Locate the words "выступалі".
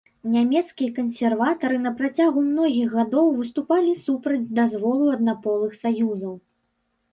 3.37-3.93